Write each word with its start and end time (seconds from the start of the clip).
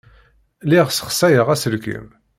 Lliɣ 0.67 0.87
ssexsayeɣ 0.89 1.47
aselkim. 1.53 2.07